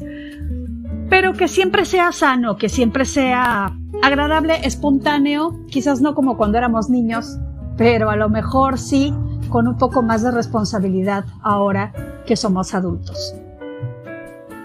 pero 1.08 1.32
que 1.32 1.48
siempre 1.48 1.86
sea 1.86 2.12
sano, 2.12 2.56
que 2.56 2.68
siempre 2.68 3.06
sea 3.06 3.74
agradable, 4.02 4.60
espontáneo, 4.64 5.58
quizás 5.68 6.02
no 6.02 6.14
como 6.14 6.36
cuando 6.36 6.58
éramos 6.58 6.90
niños, 6.90 7.38
pero 7.78 8.10
a 8.10 8.16
lo 8.16 8.28
mejor 8.28 8.78
sí 8.78 9.14
con 9.48 9.66
un 9.66 9.78
poco 9.78 10.02
más 10.02 10.22
de 10.22 10.30
responsabilidad 10.30 11.24
ahora 11.42 11.92
que 12.26 12.36
somos 12.36 12.74
adultos. 12.74 13.34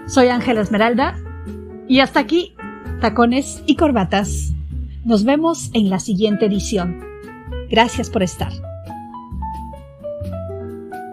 Soy 0.06 0.28
Ángela 0.28 0.60
Esmeralda 0.60 1.16
y 1.88 2.00
hasta 2.00 2.20
aquí, 2.20 2.54
tacones 3.00 3.62
y 3.66 3.74
corbatas. 3.74 4.52
Nos 5.04 5.24
vemos 5.24 5.70
en 5.74 5.90
la 5.90 5.98
siguiente 5.98 6.46
edición. 6.46 7.04
Gracias 7.68 8.08
por 8.08 8.22
estar. 8.22 8.52